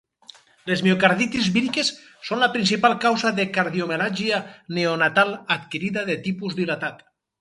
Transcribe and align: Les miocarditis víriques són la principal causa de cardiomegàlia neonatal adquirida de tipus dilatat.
Les 0.69 0.79
miocarditis 0.85 1.49
víriques 1.57 1.91
són 2.29 2.41
la 2.43 2.49
principal 2.55 2.95
causa 3.03 3.33
de 3.41 3.45
cardiomegàlia 3.59 4.41
neonatal 4.79 5.35
adquirida 5.57 6.07
de 6.11 6.17
tipus 6.29 6.59
dilatat. 6.63 7.07